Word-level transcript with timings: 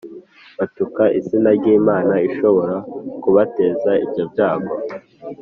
batuka 0.57 1.03
izina 1.19 1.49
ry’Imana 1.57 2.13
ishobora 2.27 2.75
kubateza 3.21 3.91
ibyo 4.05 4.23
byago, 4.31 4.73